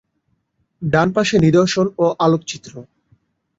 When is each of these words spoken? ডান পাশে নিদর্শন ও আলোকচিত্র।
ডান 0.81 1.07
পাশে 1.15 1.35
নিদর্শন 1.37 1.85
ও 1.97 2.05
আলোকচিত্র। 2.25 2.73